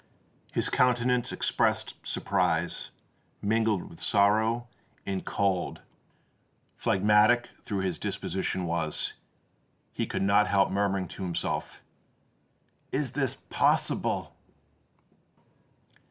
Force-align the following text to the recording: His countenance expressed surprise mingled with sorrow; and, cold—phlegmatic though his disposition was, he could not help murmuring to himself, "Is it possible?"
His 0.51 0.67
countenance 0.67 1.31
expressed 1.31 1.93
surprise 2.01 2.89
mingled 3.39 3.87
with 3.87 3.99
sorrow; 3.99 4.67
and, 5.05 5.23
cold—phlegmatic 5.23 7.47
though 7.65 7.81
his 7.81 7.99
disposition 7.99 8.65
was, 8.65 9.13
he 9.93 10.07
could 10.07 10.23
not 10.23 10.47
help 10.47 10.71
murmuring 10.71 11.07
to 11.09 11.21
himself, 11.21 11.83
"Is 12.91 13.15
it 13.15 13.37
possible?" 13.51 14.35